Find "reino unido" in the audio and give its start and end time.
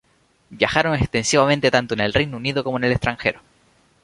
2.11-2.63